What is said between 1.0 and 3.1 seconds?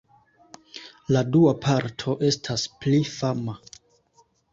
La dua parto estas pli